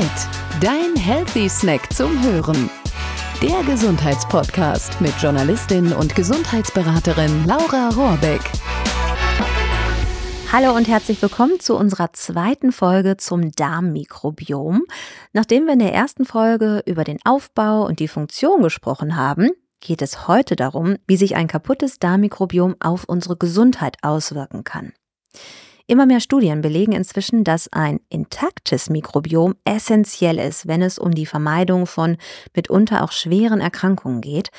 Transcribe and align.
Mit, 0.00 0.62
dein 0.62 0.96
Healthy 0.96 1.46
Snack 1.50 1.92
zum 1.92 2.24
Hören. 2.24 2.70
Der 3.42 3.62
Gesundheitspodcast 3.64 4.98
mit 5.02 5.12
Journalistin 5.20 5.92
und 5.92 6.14
Gesundheitsberaterin 6.14 7.44
Laura 7.44 7.90
Rohrbeck. 7.90 8.40
Hallo 10.50 10.74
und 10.74 10.88
herzlich 10.88 11.20
willkommen 11.20 11.60
zu 11.60 11.76
unserer 11.76 12.14
zweiten 12.14 12.72
Folge 12.72 13.18
zum 13.18 13.52
Darmmikrobiom. 13.52 14.84
Nachdem 15.34 15.66
wir 15.66 15.74
in 15.74 15.80
der 15.80 15.92
ersten 15.92 16.24
Folge 16.24 16.82
über 16.86 17.04
den 17.04 17.18
Aufbau 17.26 17.84
und 17.84 17.98
die 17.98 18.08
Funktion 18.08 18.62
gesprochen 18.62 19.16
haben, 19.16 19.50
geht 19.80 20.00
es 20.00 20.26
heute 20.26 20.56
darum, 20.56 20.96
wie 21.06 21.18
sich 21.18 21.36
ein 21.36 21.46
kaputtes 21.46 21.98
Darmmikrobiom 21.98 22.76
auf 22.80 23.04
unsere 23.04 23.36
Gesundheit 23.36 23.98
auswirken 24.00 24.64
kann. 24.64 24.94
Immer 25.90 26.06
mehr 26.06 26.20
Studien 26.20 26.60
belegen 26.60 26.92
inzwischen, 26.92 27.42
dass 27.42 27.66
ein 27.72 27.98
intaktes 28.10 28.90
Mikrobiom 28.90 29.56
essentiell 29.64 30.38
ist, 30.38 30.68
wenn 30.68 30.82
es 30.82 31.00
um 31.00 31.10
die 31.10 31.26
Vermeidung 31.26 31.84
von 31.84 32.16
mitunter 32.54 33.02
auch 33.02 33.10
schweren 33.10 33.60
Erkrankungen 33.60 34.20
geht. 34.20 34.50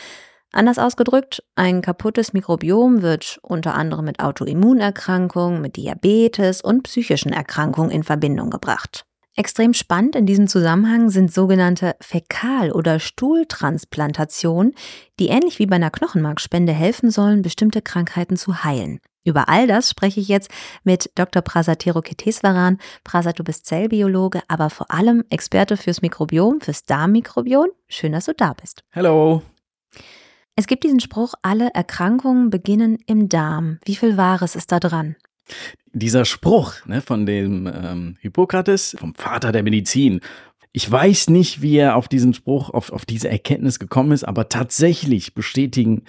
Anders 0.52 0.78
ausgedrückt, 0.78 1.42
ein 1.56 1.82
kaputtes 1.82 2.34
Mikrobiom 2.34 3.02
wird 3.02 3.40
unter 3.44 3.76
anderem 3.76 4.04
mit 4.04 4.20
Autoimmunerkrankungen, 4.20 5.62
mit 5.62 5.78
Diabetes 5.78 6.62
und 6.62 6.84
psychischen 6.84 7.32
Erkrankungen 7.32 7.92
in 7.92 8.04
Verbindung 8.04 8.50
gebracht. 8.50 9.06
Extrem 9.36 9.74
spannend 9.74 10.18
in 10.18 10.26
diesem 10.26 10.48
Zusammenhang 10.48 11.10
sind 11.10 11.34
sogenannte 11.34 11.96
Fäkal- 12.02 12.74
oder 12.74 13.00
Stuhltransplantationen, 13.00 14.74
die 15.20 15.28
ähnlich 15.28 15.58
wie 15.58 15.68
bei 15.68 15.78
einer 15.78 15.90
Knochenmarkspende 15.90 16.74
helfen 16.74 17.12
sollen, 17.12 17.42
bestimmte 17.42 17.82
Krankheiten 17.82 18.36
zu 18.36 18.66
heilen. 18.66 19.00
Über 19.24 19.48
all 19.48 19.68
das 19.68 19.90
spreche 19.90 20.20
ich 20.20 20.28
jetzt 20.28 20.50
mit 20.84 21.12
Dr. 21.16 21.42
Prasad 21.42 21.80
Terokiteswaran. 21.80 22.80
Prasad, 23.04 23.40
du 23.40 23.44
bist 23.44 23.68
Zellbiologe, 23.68 24.42
aber 24.48 24.70
vor 24.70 24.92
allem 24.92 25.24
Experte 25.30 25.78
fürs 25.78 26.02
Mikrobiom, 26.02 26.60
fürs 26.60 26.84
Darmmikrobiom. 26.84 27.68
Schön, 27.88 28.12
dass 28.12 28.26
du 28.26 28.34
da 28.34 28.54
bist. 28.54 28.84
Hallo. 28.94 29.44
Es 30.56 30.68
gibt 30.68 30.84
diesen 30.84 31.00
Spruch, 31.00 31.36
alle 31.42 31.70
Erkrankungen 31.74 32.50
beginnen 32.50 32.98
im 33.06 33.30
Darm. 33.30 33.80
Wie 33.86 33.96
viel 33.96 34.18
Wahres 34.18 34.56
ist 34.56 34.72
da 34.72 34.80
dran? 34.80 35.16
Dieser 35.94 36.26
Spruch 36.26 36.86
ne, 36.86 37.02
von 37.02 37.26
dem 37.26 37.68
ähm, 37.68 38.16
Hippokrates, 38.22 38.96
vom 38.98 39.14
Vater 39.14 39.52
der 39.52 39.64
Medizin, 39.64 40.22
ich 40.74 40.90
weiß 40.90 41.30
nicht, 41.30 41.62
wie 41.62 41.76
er 41.76 41.98
auf 41.98 42.08
diesen 42.08 42.34
Spruch, 42.34 42.70
auf, 42.70 42.94
auf 42.94 43.06
diese 43.06 43.30
Erkenntnis 43.30 43.78
gekommen 43.78 44.14
ist, 44.14 44.24
aber 44.24 44.48
tatsächlich 44.48 45.34
bestätigen 45.34 46.04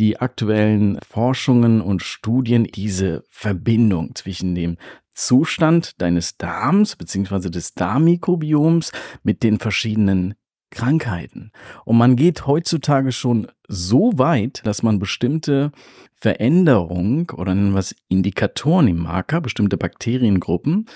die 0.00 0.18
aktuellen 0.18 0.98
Forschungen 1.08 1.80
und 1.80 2.02
Studien 2.02 2.64
diese 2.64 3.22
Verbindung 3.30 4.16
zwischen 4.16 4.56
dem 4.56 4.76
Zustand 5.14 6.00
deines 6.00 6.36
Darms 6.36 6.96
bzw. 6.96 7.50
des 7.50 7.74
Darmmikrobioms 7.74 8.90
mit 9.22 9.44
den 9.44 9.60
verschiedenen 9.60 10.34
Krankheiten. 10.70 11.52
Und 11.84 11.96
man 11.96 12.16
geht 12.16 12.46
heutzutage 12.46 13.12
schon 13.12 13.48
so 13.68 14.12
weit, 14.18 14.62
dass 14.64 14.82
man 14.82 14.98
bestimmte 14.98 15.72
Veränderungen 16.14 17.28
oder 17.30 17.54
nennen 17.54 17.72
wir 17.72 17.80
es 17.80 17.94
Indikatoren 18.08 18.88
im 18.88 18.98
Marker, 18.98 19.40
bestimmte 19.40 19.76
Bakteriengruppen 19.76 20.86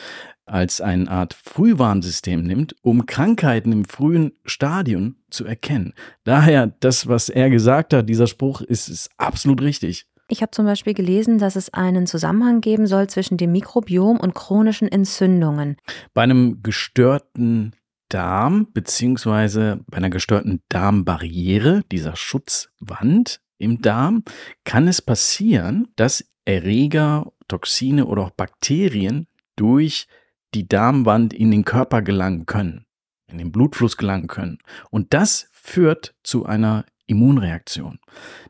als 0.45 0.81
eine 0.81 1.09
Art 1.11 1.35
Frühwarnsystem 1.35 2.43
nimmt, 2.43 2.75
um 2.83 3.07
Krankheiten 3.07 3.73
im 3.73 3.85
frühen 3.85 4.33
Stadium 4.45 5.17
zu 5.31 5.45
erkennen. 5.45 5.95
Daher, 6.25 6.67
das, 6.81 7.07
was 7.07 7.29
er 7.29 7.49
gesagt 7.51 7.95
hat, 7.95 8.09
dieser 8.09 8.27
Spruch, 8.27 8.61
ist, 8.61 8.89
ist 8.89 9.11
absolut 9.17 9.63
richtig. 9.63 10.07
Ich 10.29 10.41
habe 10.41 10.51
zum 10.51 10.65
Beispiel 10.65 10.95
gelesen, 10.95 11.39
dass 11.39 11.57
es 11.57 11.75
einen 11.75 12.07
Zusammenhang 12.07 12.61
geben 12.61 12.87
soll 12.87 13.07
zwischen 13.09 13.37
dem 13.37 13.53
Mikrobiom 13.53 14.19
und 14.19 14.35
chronischen 14.35 14.89
Entzündungen. 14.89 15.77
Bei 16.15 16.23
einem 16.23 16.63
gestörten 16.63 17.73
Darm 18.13 18.69
beziehungsweise 18.73 19.81
bei 19.87 19.97
einer 19.97 20.11
gestörten 20.11 20.63
Darmbarriere, 20.69 21.83
dieser 21.91 22.15
Schutzwand 22.15 23.41
im 23.57 23.81
Darm, 23.81 24.23
kann 24.65 24.87
es 24.87 25.01
passieren, 25.01 25.89
dass 25.97 26.25
Erreger, 26.45 27.33
Toxine 27.49 28.07
oder 28.07 28.23
auch 28.23 28.31
Bakterien 28.31 29.29
durch 29.57 30.09
die 30.55 30.69
Darmwand 30.69 31.33
in 31.33 31.51
den 31.51 31.65
Körper 31.65 32.03
gelangen 32.03 32.45
können, 32.45 32.85
in 33.29 33.39
den 33.39 33.51
Blutfluss 33.51 33.97
gelangen 33.97 34.27
können. 34.27 34.59
Und 34.91 35.15
das 35.15 35.49
führt 35.53 36.15
zu 36.23 36.45
einer 36.45 36.85
Immunreaktion. 37.13 37.99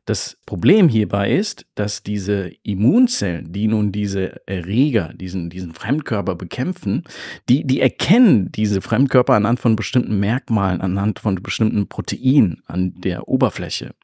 Das 0.05 0.37
Problem 0.47 0.89
hierbei 0.89 1.33
ist, 1.33 1.67
dass 1.77 2.03
diese 2.03 2.51
Immunzellen, 2.63 3.53
die 3.53 3.69
nun 3.69 3.93
diese 3.93 4.41
Erreger, 4.47 5.13
diesen, 5.15 5.49
diesen 5.49 5.75
Fremdkörper 5.75 6.35
bekämpfen, 6.35 7.05
die, 7.49 7.65
die 7.65 7.81
erkennen 7.81 8.51
diese 8.51 8.81
Fremdkörper 8.81 9.35
anhand 9.35 9.61
von 9.61 9.77
bestimmten 9.77 10.19
Merkmalen, 10.19 10.81
anhand 10.81 11.21
von 11.21 11.37
bestimmten 11.37 11.87
Proteinen 11.87 12.63
an 12.67 12.95
der 12.97 13.29
Oberfläche. 13.29 13.95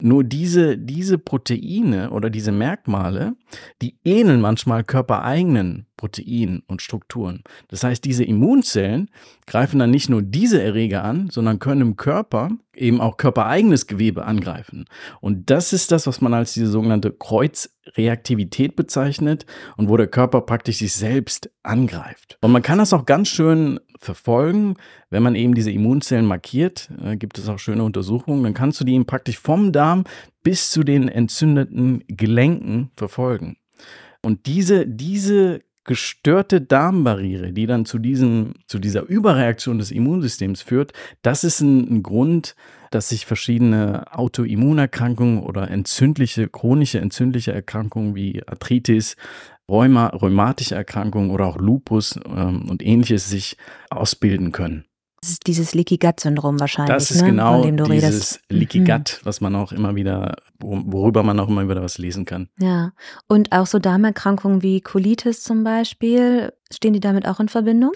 Nur 0.00 0.24
diese, 0.24 0.78
diese 0.78 1.18
Proteine 1.18 2.10
oder 2.10 2.30
diese 2.30 2.52
Merkmale, 2.52 3.36
die 3.82 3.98
ähneln 4.04 4.40
manchmal 4.40 4.84
körpereigenen 4.84 5.86
Proteinen 6.04 6.62
und 6.66 6.82
Strukturen. 6.82 7.44
Das 7.68 7.82
heißt, 7.82 8.04
diese 8.04 8.24
Immunzellen 8.24 9.08
greifen 9.46 9.78
dann 9.78 9.90
nicht 9.90 10.10
nur 10.10 10.20
diese 10.20 10.62
Erreger 10.62 11.02
an, 11.02 11.30
sondern 11.30 11.60
können 11.60 11.80
im 11.80 11.96
Körper 11.96 12.50
eben 12.74 13.00
auch 13.00 13.16
körpereigenes 13.16 13.86
Gewebe 13.86 14.26
angreifen. 14.26 14.84
Und 15.22 15.48
das 15.48 15.72
ist 15.72 15.92
das, 15.92 16.06
was 16.06 16.20
man 16.20 16.34
als 16.34 16.52
diese 16.52 16.66
sogenannte 16.66 17.10
Kreuzreaktivität 17.10 18.76
bezeichnet 18.76 19.46
und 19.78 19.88
wo 19.88 19.96
der 19.96 20.06
Körper 20.06 20.42
praktisch 20.42 20.76
sich 20.76 20.92
selbst 20.92 21.50
angreift. 21.62 22.36
Und 22.42 22.52
man 22.52 22.60
kann 22.60 22.76
das 22.76 22.92
auch 22.92 23.06
ganz 23.06 23.28
schön 23.28 23.80
verfolgen, 23.98 24.76
wenn 25.08 25.22
man 25.22 25.36
eben 25.36 25.54
diese 25.54 25.70
Immunzellen 25.70 26.26
markiert, 26.26 26.90
äh, 27.02 27.16
gibt 27.16 27.38
es 27.38 27.48
auch 27.48 27.58
schöne 27.58 27.82
Untersuchungen, 27.82 28.42
dann 28.42 28.52
kannst 28.52 28.78
du 28.78 28.84
die 28.84 28.92
eben 28.92 29.06
praktisch 29.06 29.38
vom 29.38 29.72
Darm 29.72 30.04
bis 30.42 30.70
zu 30.70 30.84
den 30.84 31.08
entzündeten 31.08 32.04
Gelenken 32.08 32.90
verfolgen. 32.94 33.56
Und 34.20 34.46
diese, 34.46 34.86
diese 34.86 35.60
gestörte 35.84 36.60
Darmbarriere, 36.60 37.52
die 37.52 37.66
dann 37.66 37.84
zu, 37.84 37.98
diesem, 37.98 38.54
zu 38.66 38.78
dieser 38.78 39.02
Überreaktion 39.02 39.78
des 39.78 39.90
Immunsystems 39.90 40.62
führt, 40.62 40.92
das 41.22 41.44
ist 41.44 41.60
ein, 41.60 41.96
ein 41.96 42.02
Grund, 42.02 42.56
dass 42.90 43.08
sich 43.08 43.26
verschiedene 43.26 44.04
Autoimmunerkrankungen 44.12 45.42
oder 45.42 45.70
entzündliche, 45.70 46.48
chronische 46.48 47.00
entzündliche 47.00 47.52
Erkrankungen 47.52 48.14
wie 48.14 48.42
Arthritis, 48.46 49.16
Rheuma, 49.68 50.08
rheumatische 50.08 50.74
Erkrankungen 50.74 51.30
oder 51.30 51.46
auch 51.46 51.56
Lupus 51.56 52.18
ähm, 52.26 52.68
und 52.68 52.82
ähnliches 52.82 53.28
sich 53.28 53.56
ausbilden 53.90 54.52
können. 54.52 54.84
Das 55.24 55.30
ist 55.30 55.46
dieses 55.46 55.74
Leaky 55.74 55.96
Gut 55.96 56.20
Syndrom 56.20 56.60
wahrscheinlich. 56.60 56.94
Das 56.94 57.10
ist 57.10 57.22
ne? 57.22 57.28
genau 57.28 57.54
Von 57.54 57.62
dem 57.62 57.76
du 57.78 57.84
dieses 57.84 58.04
redest. 58.04 58.40
Leaky 58.50 58.80
Mhm. 58.80 58.84
Gut, 58.84 59.20
was 59.24 59.40
man 59.40 59.56
auch 59.56 59.72
immer 59.72 59.94
wieder, 59.94 60.36
worüber 60.60 61.22
man 61.22 61.40
auch 61.40 61.48
immer 61.48 61.66
wieder 61.66 61.82
was 61.82 61.96
lesen 61.96 62.26
kann. 62.26 62.50
Ja, 62.58 62.92
und 63.26 63.50
auch 63.52 63.66
so 63.66 63.78
Darmerkrankungen 63.78 64.60
wie 64.60 64.82
Colitis 64.82 65.42
zum 65.42 65.64
Beispiel, 65.64 66.52
stehen 66.70 66.92
die 66.92 67.00
damit 67.00 67.26
auch 67.26 67.40
in 67.40 67.48
Verbindung? 67.48 67.92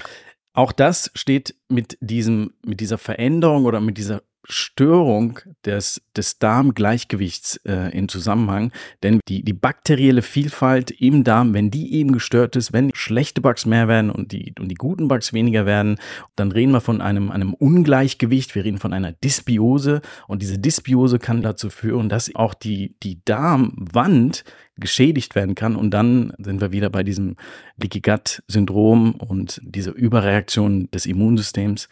Auch 0.55 0.73
das 0.73 1.11
steht 1.15 1.55
mit 1.69 1.99
diesem, 2.01 2.55
mit 2.65 2.81
dieser 2.81 2.97
Veränderung 2.97 3.67
oder 3.67 3.83
mit 3.83 3.99
dieser 3.99 4.23
Störung 4.49 5.41
des, 5.65 6.01
des 6.17 6.39
Darmgleichgewichts 6.39 7.57
äh, 7.65 7.97
in 7.97 8.09
Zusammenhang. 8.09 8.73
Denn 9.03 9.21
die, 9.29 9.43
die 9.43 9.53
bakterielle 9.53 10.23
Vielfalt 10.23 10.91
im 10.91 11.25
Darm, 11.25 11.53
wenn 11.55 11.71
die 11.71 11.95
eben 11.95 12.13
gestört 12.13 12.57
ist, 12.57 12.73
wenn 12.73 12.91
schlechte 12.95 13.41
Bugs 13.41 13.67
mehr 13.67 13.89
werden 13.89 14.11
und 14.11 14.33
die, 14.33 14.55
und 14.59 14.69
die 14.69 14.75
guten 14.75 15.09
Bugs 15.09 15.33
weniger 15.33 15.67
werden, 15.67 15.99
dann 16.37 16.51
reden 16.51 16.73
wir 16.73 16.81
von 16.81 17.01
einem, 17.01 17.31
einem 17.31 17.53
Ungleichgewicht, 17.53 18.55
wir 18.55 18.65
reden 18.65 18.79
von 18.79 18.93
einer 18.93 19.13
Dysbiose 19.13 20.01
und 20.27 20.43
diese 20.43 20.59
Dysbiose 20.59 21.19
kann 21.19 21.43
dazu 21.43 21.69
führen, 21.69 22.09
dass 22.09 22.35
auch 22.35 22.55
die, 22.55 22.97
die 23.03 23.21
Darmwand 23.25 24.45
geschädigt 24.77 25.35
werden 25.35 25.55
kann 25.55 25.77
und 25.77 25.91
dann 25.91 26.33
sind 26.39 26.61
wir 26.61 26.73
wieder 26.73 26.89
bei 26.89 27.03
diesem 27.03 27.37
Leaky 27.77 28.01
Gut 28.01 28.43
Syndrom 28.47 29.15
und 29.15 29.61
dieser 29.63 29.93
Überreaktion 29.93 30.91
des 30.91 31.05
Immunsystems. 31.05 31.89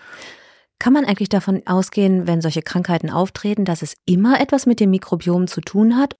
Kann 0.79 0.93
man 0.93 1.05
eigentlich 1.05 1.29
davon 1.29 1.63
ausgehen, 1.67 2.27
wenn 2.27 2.41
solche 2.41 2.63
Krankheiten 2.63 3.11
auftreten, 3.11 3.65
dass 3.65 3.83
es 3.83 3.95
immer 4.05 4.41
etwas 4.41 4.67
mit 4.67 4.81
dem 4.81 4.91
Mikrobiom 4.91 5.47
zu 5.47 5.61
tun 5.61 5.97
hat? 5.97 6.17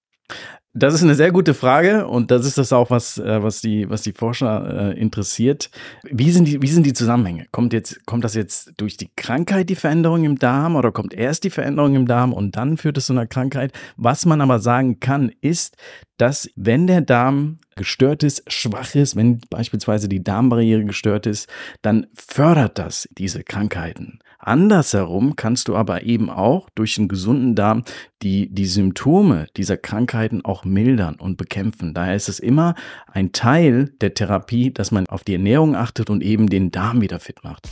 Das 0.79 0.93
ist 0.93 1.03
eine 1.03 1.15
sehr 1.15 1.33
gute 1.33 1.55
Frage 1.55 2.07
und 2.07 2.31
das 2.31 2.45
ist 2.45 2.59
das 2.59 2.71
auch, 2.71 2.91
was, 2.91 3.17
äh, 3.17 3.43
was, 3.43 3.63
die, 3.63 3.89
was 3.89 4.03
die 4.03 4.13
Forscher 4.13 4.93
äh, 4.93 5.01
interessiert. 5.01 5.71
Wie 6.03 6.31
sind, 6.31 6.47
die, 6.47 6.61
wie 6.61 6.67
sind 6.67 6.85
die 6.85 6.93
Zusammenhänge? 6.93 7.47
Kommt, 7.51 7.73
jetzt, 7.73 8.05
kommt 8.05 8.25
das 8.25 8.35
jetzt 8.35 8.75
durch 8.77 8.99
die 8.99 9.09
Krankheit, 9.17 9.71
die 9.71 9.75
Veränderung 9.75 10.25
im 10.25 10.39
Darm 10.39 10.77
oder 10.77 10.93
kommt 10.93 11.15
erst 11.15 11.45
die 11.45 11.51
Veränderung 11.51 11.95
im 11.95 12.07
Darm 12.07 12.35
und 12.35 12.57
dann 12.57 12.77
führt 12.77 12.99
es 12.99 13.07
zu 13.07 13.15
einer 13.15 13.27
Krankheit? 13.27 13.73
Was 13.97 14.27
man 14.27 14.43
aber 14.43 14.59
sagen 14.59 15.01
kann, 15.01 15.33
ist, 15.41 15.79
dass 16.19 16.51
wenn 16.57 16.87
der 16.87 17.01
Darm 17.01 17.59
gestört 17.75 18.23
ist, 18.23 18.43
schwach 18.51 18.95
ist, 18.95 19.17
wenn 19.17 19.41
beispielsweise 19.49 20.11
die 20.11 20.23
Darmbarriere 20.23 20.85
gestört 20.85 21.27
ist, 21.27 21.49
dann 21.81 22.07
fördert 22.15 22.79
das 22.79 23.09
diese 23.17 23.45
Krankheiten. 23.45 24.19
Andersherum 24.39 25.35
kannst 25.37 25.69
du 25.69 25.77
aber 25.77 26.05
eben 26.05 26.31
auch 26.31 26.71
durch 26.75 26.99
einen 26.99 27.09
gesunden 27.09 27.55
Darm 27.55 27.85
die, 28.23 28.49
die 28.49 28.67
Symptome 28.67 29.47
dieser 29.57 29.77
Krankheiten 29.77 30.45
auch 30.45 30.65
mildern 30.67 31.17
und 31.17 31.37
bekämpfen. 31.37 31.95
Daher 31.95 32.15
ist 32.15 32.29
es 32.29 32.39
immer 32.39 32.75
ein 33.11 33.33
Teil 33.33 33.93
der 34.01 34.15
Therapie, 34.15 34.73
dass 34.73 34.91
man 34.91 35.07
auf 35.07 35.25
die 35.25 35.35
Ernährung 35.35 35.75
achtet 35.77 36.11
und 36.11 36.23
eben 36.23 36.49
den 36.49 36.71
Darm 36.71 37.01
wieder 37.01 37.21
fit 37.21 37.43
macht. 37.45 37.69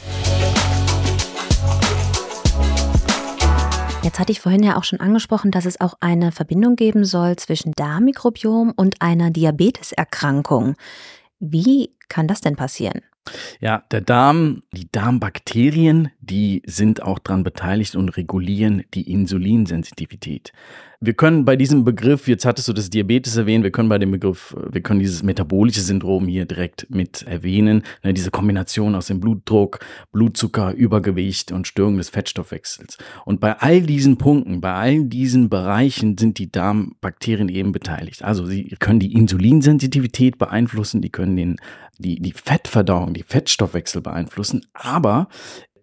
Jetzt 4.02 4.18
hatte 4.18 4.32
ich 4.32 4.40
vorhin 4.40 4.62
ja 4.62 4.76
auch 4.76 4.84
schon 4.84 5.00
angesprochen, 5.00 5.50
dass 5.50 5.64
es 5.64 5.80
auch 5.80 5.94
eine 6.00 6.30
Verbindung 6.30 6.76
geben 6.76 7.06
soll 7.06 7.36
zwischen 7.36 7.72
Darmmikrobiom 7.74 8.72
und 8.76 9.00
einer 9.00 9.30
Diabeteserkrankung. 9.30 10.76
Wie 11.40 11.90
kann 12.08 12.28
das 12.28 12.42
denn 12.42 12.54
passieren? 12.54 13.00
Ja, 13.60 13.82
der 13.90 14.02
Darm, 14.02 14.62
die 14.72 14.88
Darmbakterien, 14.92 16.10
die 16.20 16.62
sind 16.66 17.02
auch 17.02 17.18
daran 17.18 17.44
beteiligt 17.44 17.96
und 17.96 18.10
regulieren 18.10 18.84
die 18.92 19.10
Insulinsensitivität. 19.10 20.52
Wir 21.06 21.12
können 21.12 21.44
bei 21.44 21.54
diesem 21.54 21.84
Begriff, 21.84 22.28
jetzt 22.28 22.46
hattest 22.46 22.66
du 22.66 22.72
das 22.72 22.88
Diabetes 22.88 23.36
erwähnt, 23.36 23.62
wir 23.62 23.70
können 23.70 23.90
bei 23.90 23.98
dem 23.98 24.10
Begriff, 24.10 24.56
wir 24.70 24.80
können 24.80 25.00
dieses 25.00 25.22
metabolische 25.22 25.82
Syndrom 25.82 26.26
hier 26.26 26.46
direkt 26.46 26.86
mit 26.88 27.24
erwähnen. 27.24 27.82
Ne, 28.02 28.14
diese 28.14 28.30
Kombination 28.30 28.94
aus 28.94 29.08
dem 29.08 29.20
Blutdruck, 29.20 29.80
Blutzucker, 30.12 30.72
Übergewicht 30.72 31.52
und 31.52 31.66
Störung 31.66 31.98
des 31.98 32.08
Fettstoffwechsels. 32.08 32.96
Und 33.26 33.38
bei 33.38 33.58
all 33.58 33.82
diesen 33.82 34.16
Punkten, 34.16 34.62
bei 34.62 34.72
all 34.72 35.04
diesen 35.04 35.50
Bereichen 35.50 36.16
sind 36.16 36.38
die 36.38 36.50
Darmbakterien 36.50 37.50
eben 37.50 37.72
beteiligt. 37.72 38.22
Also 38.22 38.46
sie 38.46 38.74
können 38.78 38.98
die 38.98 39.12
Insulinsensitivität 39.12 40.38
beeinflussen, 40.38 41.02
die 41.02 41.10
können 41.10 41.36
den, 41.36 41.56
die, 41.98 42.18
die 42.18 42.32
Fettverdauung, 42.32 43.12
die 43.12 43.24
Fettstoffwechsel 43.24 44.00
beeinflussen, 44.00 44.64
aber 44.72 45.28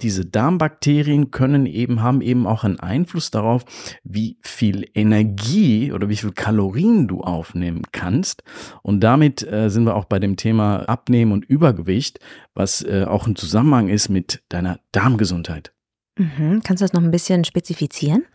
diese 0.02 0.26
Darmbakterien 0.26 1.32
können 1.32 1.66
eben, 1.66 2.02
haben 2.02 2.22
eben 2.22 2.48
auch 2.48 2.64
einen 2.64 2.80
Einfluss 2.80 3.32
darauf, 3.32 3.64
wie 4.04 4.38
viel 4.42 4.88
Energie 4.94 5.92
oder 5.92 6.10
wie 6.10 6.16
viel 6.16 6.32
Kalorien 6.32 7.08
du 7.08 7.22
aufnehmen 7.22 7.84
kannst. 7.92 8.44
Und 8.82 9.02
damit 9.02 9.44
äh, 9.44 9.70
sind 9.70 9.86
wir 9.86 9.96
auch 9.96 10.06
bei 10.06 10.20
dem 10.20 10.36
Thema 10.36 10.88
Abnehmen 10.90 11.32
und 11.32 11.46
Übergewicht, 11.46 12.20
was 12.54 12.82
äh, 12.84 13.06
auch 13.08 13.28
ein 13.28 13.36
Zusammenhang 13.36 13.90
ist 13.90 14.10
mit 14.10 14.44
deiner 14.50 14.80
Darmgesundheit. 14.92 15.74
Mhm. 16.18 16.62
Kannst 16.64 16.82
du 16.82 16.86
das 16.86 16.94
noch 16.94 17.02
ein 17.02 17.12
bisschen 17.12 17.46
spezifizieren? 17.46 18.26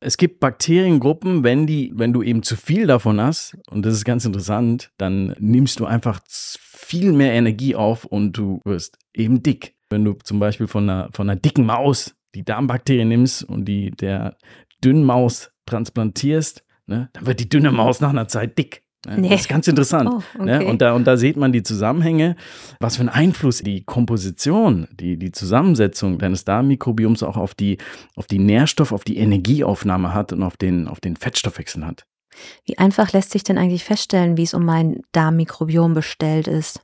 Es 0.00 0.16
gibt 0.16 0.40
Bakteriengruppen, 0.40 1.44
wenn 1.44 1.66
die, 1.66 1.92
wenn 1.94 2.12
du 2.12 2.22
eben 2.22 2.42
zu 2.42 2.56
viel 2.56 2.86
davon 2.86 3.20
hast, 3.20 3.56
und 3.70 3.86
das 3.86 3.94
ist 3.94 4.04
ganz 4.04 4.24
interessant, 4.24 4.90
dann 4.98 5.34
nimmst 5.38 5.80
du 5.80 5.86
einfach 5.86 6.20
viel 6.26 7.12
mehr 7.12 7.32
Energie 7.32 7.74
auf 7.74 8.04
und 8.04 8.32
du 8.32 8.60
wirst 8.64 8.98
eben 9.14 9.42
dick. 9.42 9.74
Wenn 9.90 10.04
du 10.04 10.14
zum 10.22 10.38
Beispiel 10.38 10.66
von 10.66 10.88
einer, 10.88 11.08
von 11.12 11.28
einer 11.28 11.38
dicken 11.38 11.66
Maus 11.66 12.14
die 12.34 12.44
Darmbakterien 12.44 13.08
nimmst 13.08 13.44
und 13.44 13.64
die 13.66 13.90
der 13.90 14.36
dünnen 14.82 15.04
Maus 15.04 15.52
transplantierst, 15.66 16.64
ne, 16.86 17.10
dann 17.12 17.26
wird 17.26 17.40
die 17.40 17.48
dünne 17.48 17.70
Maus 17.70 18.00
nach 18.00 18.10
einer 18.10 18.28
Zeit 18.28 18.58
dick. 18.58 18.82
Ne? 19.06 19.18
Nee. 19.20 19.28
Das 19.30 19.42
ist 19.42 19.48
ganz 19.48 19.68
interessant. 19.68 20.10
Oh, 20.10 20.42
ne? 20.42 20.56
okay. 20.56 20.64
ne? 20.64 20.66
und, 20.66 20.82
da, 20.82 20.94
und 20.94 21.06
da 21.06 21.16
sieht 21.16 21.36
man 21.36 21.52
die 21.52 21.62
Zusammenhänge, 21.62 22.36
was 22.80 22.96
für 22.96 23.00
einen 23.00 23.08
Einfluss 23.10 23.58
die 23.58 23.84
Komposition, 23.84 24.88
die, 24.92 25.18
die 25.18 25.32
Zusammensetzung 25.32 26.18
deines 26.18 26.44
Darmmikrobioms 26.44 27.22
auch 27.22 27.36
auf 27.36 27.54
die, 27.54 27.78
auf 28.16 28.26
die 28.26 28.38
Nährstoff-, 28.38 28.92
auf 28.92 29.04
die 29.04 29.18
Energieaufnahme 29.18 30.14
hat 30.14 30.32
und 30.32 30.42
auf 30.42 30.56
den, 30.56 30.88
auf 30.88 31.00
den 31.00 31.16
Fettstoffwechsel 31.16 31.84
hat. 31.86 32.06
Wie 32.64 32.78
einfach 32.78 33.12
lässt 33.12 33.30
sich 33.30 33.44
denn 33.44 33.58
eigentlich 33.58 33.84
feststellen, 33.84 34.36
wie 34.36 34.42
es 34.42 34.54
um 34.54 34.64
mein 34.64 35.02
Darmmikrobiom 35.12 35.94
bestellt 35.94 36.48
ist? 36.48 36.80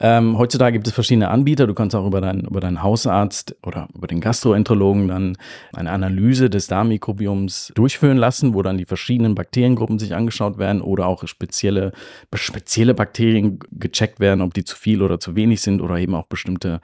Ähm, 0.00 0.38
heutzutage 0.38 0.74
gibt 0.74 0.86
es 0.86 0.92
verschiedene 0.92 1.28
Anbieter. 1.28 1.66
Du 1.66 1.74
kannst 1.74 1.96
auch 1.96 2.06
über, 2.06 2.20
dein, 2.20 2.40
über 2.40 2.60
deinen 2.60 2.82
Hausarzt 2.82 3.56
oder 3.62 3.88
über 3.94 4.06
den 4.06 4.20
Gastroenterologen 4.20 5.08
dann 5.08 5.36
eine 5.72 5.90
Analyse 5.90 6.50
des 6.50 6.66
Darmmikrobioms 6.66 7.72
durchführen 7.74 8.18
lassen, 8.18 8.54
wo 8.54 8.62
dann 8.62 8.78
die 8.78 8.84
verschiedenen 8.84 9.34
Bakteriengruppen 9.34 9.98
sich 9.98 10.14
angeschaut 10.14 10.58
werden 10.58 10.82
oder 10.82 11.06
auch 11.06 11.26
spezielle, 11.26 11.92
spezielle 12.34 12.94
Bakterien 12.94 13.58
gecheckt 13.70 14.20
werden, 14.20 14.40
ob 14.40 14.54
die 14.54 14.64
zu 14.64 14.76
viel 14.76 15.02
oder 15.02 15.20
zu 15.20 15.36
wenig 15.36 15.60
sind 15.60 15.80
oder 15.80 15.96
eben 15.96 16.14
auch 16.14 16.26
bestimmte 16.26 16.80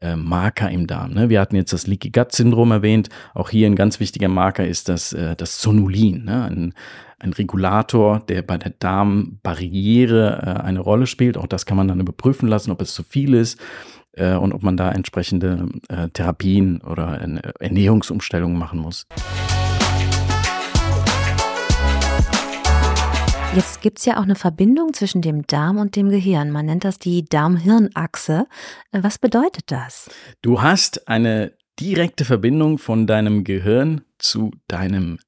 äh, 0.00 0.16
Marker 0.16 0.70
im 0.70 0.86
Darm. 0.86 1.12
Ne? 1.12 1.28
Wir 1.28 1.40
hatten 1.40 1.56
jetzt 1.56 1.72
das 1.72 1.86
Leaky 1.86 2.10
Gut 2.10 2.32
Syndrom 2.32 2.70
erwähnt. 2.72 3.08
Auch 3.34 3.50
hier 3.50 3.66
ein 3.66 3.76
ganz 3.76 4.00
wichtiger 4.00 4.28
Marker 4.28 4.66
ist 4.66 4.88
das, 4.88 5.12
äh, 5.12 5.36
das 5.36 5.58
Zonulin. 5.58 6.24
Ne? 6.24 6.44
Ein, 6.44 6.74
ein 7.18 7.32
Regulator, 7.32 8.20
der 8.20 8.42
bei 8.42 8.58
der 8.58 8.72
Darmbarriere 8.78 10.42
äh, 10.42 10.62
eine 10.62 10.80
Rolle 10.80 11.06
spielt. 11.06 11.36
Auch 11.36 11.46
das 11.46 11.66
kann 11.66 11.76
man 11.76 11.88
dann 11.88 12.00
überprüfen 12.00 12.48
lassen, 12.48 12.70
ob 12.70 12.80
es 12.80 12.94
zu 12.94 13.02
viel 13.02 13.34
ist 13.34 13.60
äh, 14.12 14.34
und 14.34 14.52
ob 14.52 14.62
man 14.62 14.76
da 14.76 14.90
entsprechende 14.90 15.68
äh, 15.88 16.08
Therapien 16.08 16.80
oder 16.82 17.20
Ernährungsumstellungen 17.60 18.58
machen 18.58 18.78
muss. 18.78 19.06
Jetzt 23.54 23.82
gibt 23.82 24.00
es 24.00 24.04
ja 24.04 24.16
auch 24.18 24.24
eine 24.24 24.34
Verbindung 24.34 24.94
zwischen 24.94 25.22
dem 25.22 25.46
Darm 25.46 25.78
und 25.78 25.94
dem 25.94 26.10
Gehirn. 26.10 26.50
Man 26.50 26.66
nennt 26.66 26.82
das 26.82 26.98
die 26.98 27.24
Darm-Hirn-Achse. 27.24 28.48
Was 28.90 29.18
bedeutet 29.18 29.70
das? 29.70 30.10
Du 30.42 30.60
hast 30.60 31.06
eine 31.06 31.52
direkte 31.78 32.24
Verbindung 32.24 32.78
von 32.78 33.06
deinem 33.06 33.44
Gehirn 33.44 34.00
zu 34.18 34.50
deinem 34.66 35.18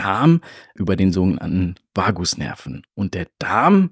Darm 0.00 0.40
über 0.74 0.96
den 0.96 1.12
sogenannten 1.12 1.74
Vagusnerven. 1.94 2.86
Und 2.94 3.14
der 3.14 3.26
Darm 3.38 3.90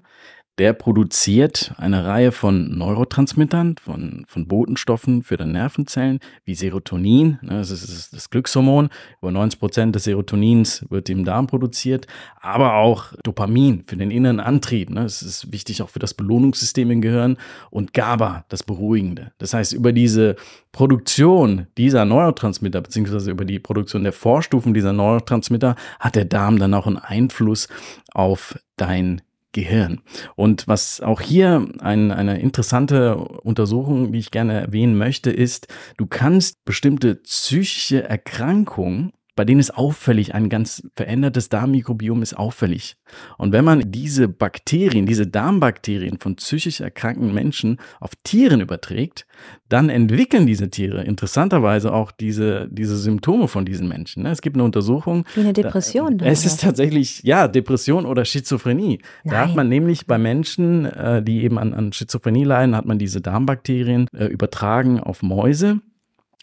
der 0.59 0.73
produziert 0.73 1.73
eine 1.77 2.05
Reihe 2.05 2.33
von 2.33 2.77
Neurotransmittern, 2.77 3.75
von, 3.81 4.25
von 4.27 4.45
Botenstoffen 4.45 5.23
für 5.23 5.37
die 5.37 5.45
Nervenzellen, 5.45 6.19
wie 6.43 6.53
Serotonin, 6.53 7.39
ne, 7.41 7.59
das 7.59 7.71
ist 7.71 8.13
das 8.13 8.29
Glückshormon. 8.29 8.89
Über 9.21 9.31
90 9.31 9.59
Prozent 9.59 9.95
des 9.95 10.03
Serotonins 10.03 10.85
wird 10.89 11.09
im 11.09 11.23
Darm 11.23 11.47
produziert, 11.47 12.07
aber 12.41 12.75
auch 12.75 13.13
Dopamin 13.23 13.85
für 13.87 13.95
den 13.95 14.11
inneren 14.11 14.41
Antrieb. 14.41 14.89
Ne, 14.89 15.03
das 15.03 15.21
ist 15.21 15.51
wichtig 15.53 15.81
auch 15.81 15.89
für 15.89 15.99
das 15.99 16.13
Belohnungssystem 16.13 16.91
im 16.91 17.01
Gehirn 17.01 17.37
und 17.71 17.93
GABA, 17.93 18.43
das 18.49 18.63
Beruhigende. 18.63 19.31
Das 19.37 19.53
heißt, 19.53 19.71
über 19.71 19.93
diese 19.93 20.35
Produktion 20.73 21.67
dieser 21.77 22.03
Neurotransmitter, 22.03 22.81
beziehungsweise 22.81 23.31
über 23.31 23.45
die 23.45 23.59
Produktion 23.59 24.03
der 24.03 24.13
Vorstufen 24.13 24.73
dieser 24.73 24.91
Neurotransmitter, 24.91 25.77
hat 26.01 26.15
der 26.17 26.25
Darm 26.25 26.59
dann 26.59 26.73
auch 26.73 26.85
einen 26.85 26.97
Einfluss 26.97 27.69
auf 28.13 28.59
dein 28.75 29.21
Gehirn. 29.51 30.01
Und 30.35 30.67
was 30.67 31.01
auch 31.01 31.21
hier 31.21 31.67
ein, 31.79 32.11
eine 32.11 32.39
interessante 32.39 33.15
Untersuchung, 33.15 34.11
die 34.11 34.19
ich 34.19 34.31
gerne 34.31 34.59
erwähnen 34.59 34.97
möchte, 34.97 35.31
ist, 35.31 35.67
du 35.97 36.05
kannst 36.05 36.63
bestimmte 36.65 37.15
psychische 37.15 38.03
Erkrankungen 38.03 39.11
bei 39.39 39.45
denen 39.45 39.61
ist 39.61 39.77
auffällig, 39.77 40.35
ein 40.35 40.49
ganz 40.49 40.83
verändertes 40.97 41.47
Darmmikrobiom 41.47 42.21
ist 42.21 42.33
auffällig. 42.33 42.97
Und 43.37 43.53
wenn 43.53 43.63
man 43.63 43.89
diese 43.89 44.27
Bakterien, 44.27 45.05
diese 45.05 45.27
Darmbakterien 45.27 46.19
von 46.19 46.35
psychisch 46.35 46.81
erkrankten 46.81 47.33
Menschen 47.33 47.77
auf 48.01 48.11
Tieren 48.25 48.59
überträgt, 48.59 49.25
dann 49.69 49.87
entwickeln 49.87 50.45
diese 50.45 50.69
Tiere 50.69 51.05
interessanterweise 51.05 51.93
auch 51.93 52.11
diese, 52.11 52.67
diese 52.69 52.97
Symptome 52.97 53.47
von 53.47 53.63
diesen 53.63 53.87
Menschen. 53.87 54.23
Ne? 54.23 54.31
Es 54.31 54.41
gibt 54.41 54.57
eine 54.57 54.65
Untersuchung. 54.65 55.23
Wie 55.35 55.39
eine 55.39 55.53
Depression. 55.53 56.17
Dann, 56.17 56.27
es 56.27 56.45
ist 56.45 56.59
tatsächlich, 56.59 57.23
ja, 57.23 57.47
Depression 57.47 58.05
oder 58.05 58.25
Schizophrenie. 58.25 58.99
Nein. 59.23 59.33
Da 59.33 59.47
hat 59.47 59.55
man 59.55 59.69
nämlich 59.69 60.05
bei 60.05 60.17
Menschen, 60.17 60.83
äh, 60.83 61.23
die 61.23 61.45
eben 61.45 61.57
an, 61.57 61.73
an 61.73 61.93
Schizophrenie 61.93 62.43
leiden, 62.43 62.75
hat 62.75 62.85
man 62.85 62.99
diese 62.99 63.21
Darmbakterien 63.21 64.07
äh, 64.13 64.25
übertragen 64.25 64.99
auf 64.99 65.23
Mäuse. 65.23 65.79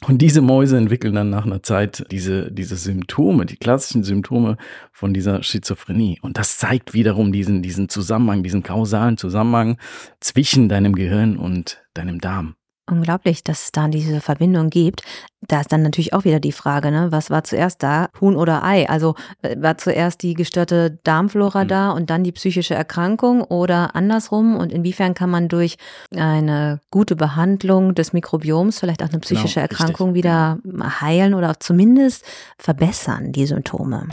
Und 0.04 0.18
diese 0.18 0.42
Mäuse 0.42 0.76
entwickeln 0.76 1.14
dann 1.14 1.30
nach 1.30 1.46
einer 1.46 1.62
Zeit 1.62 2.06
diese, 2.10 2.52
diese 2.52 2.76
Symptome, 2.76 3.46
die 3.46 3.56
klassischen 3.56 4.04
Symptome 4.04 4.58
von 4.92 5.14
dieser 5.14 5.42
Schizophrenie. 5.42 6.18
Und 6.20 6.36
das 6.36 6.58
zeigt 6.58 6.92
wiederum 6.92 7.32
diesen, 7.32 7.62
diesen 7.62 7.88
Zusammenhang, 7.88 8.42
diesen 8.42 8.62
kausalen 8.62 9.16
Zusammenhang 9.16 9.78
zwischen 10.20 10.68
deinem 10.68 10.94
Gehirn 10.94 11.38
und 11.38 11.82
deinem 11.94 12.20
Darm. 12.20 12.56
Unglaublich, 12.88 13.42
dass 13.42 13.64
es 13.64 13.72
da 13.72 13.88
diese 13.88 14.20
Verbindung 14.20 14.70
gibt. 14.70 15.02
Da 15.48 15.60
ist 15.60 15.72
dann 15.72 15.82
natürlich 15.82 16.12
auch 16.12 16.24
wieder 16.24 16.38
die 16.38 16.52
Frage, 16.52 16.92
ne, 16.92 17.10
was 17.10 17.30
war 17.30 17.42
zuerst 17.42 17.82
da, 17.82 18.08
Huhn 18.20 18.36
oder 18.36 18.62
Ei? 18.62 18.88
Also 18.88 19.16
äh, 19.42 19.56
war 19.60 19.76
zuerst 19.76 20.22
die 20.22 20.34
gestörte 20.34 20.96
Darmflora 21.02 21.64
mhm. 21.64 21.68
da 21.68 21.90
und 21.90 22.10
dann 22.10 22.22
die 22.22 22.30
psychische 22.30 22.76
Erkrankung 22.76 23.42
oder 23.42 23.96
andersrum? 23.96 24.56
Und 24.56 24.72
inwiefern 24.72 25.14
kann 25.14 25.30
man 25.30 25.48
durch 25.48 25.78
eine 26.14 26.80
gute 26.92 27.16
Behandlung 27.16 27.96
des 27.96 28.12
Mikrobioms 28.12 28.78
vielleicht 28.78 29.02
auch 29.02 29.06
eine 29.06 29.18
genau, 29.18 29.22
psychische 29.22 29.60
genau, 29.60 29.62
Erkrankung 29.62 30.12
richtig. 30.12 30.24
wieder 30.24 30.58
heilen 31.00 31.34
oder 31.34 31.58
zumindest 31.58 32.24
verbessern, 32.56 33.32
die 33.32 33.46
Symptome? 33.46 34.06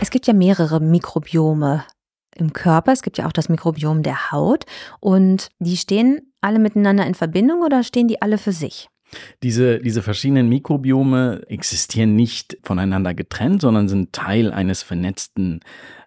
Es 0.00 0.10
gibt 0.10 0.28
ja 0.28 0.32
mehrere 0.32 0.78
Mikrobiome 0.78 1.82
im 2.36 2.52
Körper. 2.52 2.92
Es 2.92 3.02
gibt 3.02 3.18
ja 3.18 3.26
auch 3.26 3.32
das 3.32 3.48
Mikrobiom 3.48 4.02
der 4.02 4.30
Haut. 4.30 4.64
Und 5.00 5.50
die 5.58 5.76
stehen 5.76 6.32
alle 6.40 6.58
miteinander 6.58 7.06
in 7.06 7.14
Verbindung 7.14 7.62
oder 7.62 7.82
stehen 7.84 8.08
die 8.08 8.22
alle 8.22 8.38
für 8.38 8.52
sich? 8.52 8.88
Diese, 9.42 9.80
diese 9.80 10.02
verschiedenen 10.02 10.48
Mikrobiome 10.48 11.42
existieren 11.48 12.16
nicht 12.16 12.58
voneinander 12.62 13.14
getrennt, 13.14 13.62
sondern 13.62 13.88
sind 13.88 14.12
Teil 14.12 14.52
eines 14.52 14.82
vernetzten 14.82 15.60